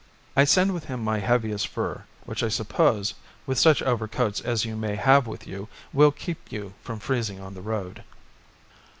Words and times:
I 0.35 0.45
send 0.45 0.73
with 0.73 0.85
him 0.85 1.03
my 1.03 1.19
heaviest 1.19 1.67
fur, 1.67 2.05
which 2.25 2.41
I 2.41 2.47
suppose 2.49 3.13
with 3.45 3.59
such 3.59 3.83
overcoats 3.83 4.39
as 4.41 4.65
you 4.65 4.75
may 4.75 4.95
have 4.95 5.27
with 5.27 5.45
you 5.45 5.67
will 5.93 6.09
keep 6.11 6.51
you 6.51 6.73
from 6.81 6.97
freezing 6.99 7.39
on 7.39 7.53
the 7.53 7.61
road." 7.61 8.03